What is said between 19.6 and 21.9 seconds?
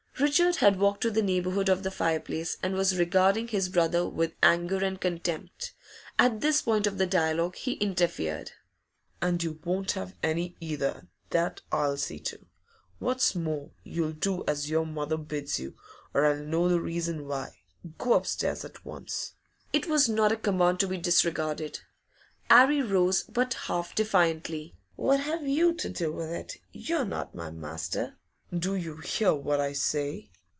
It was not a command to be disregarded.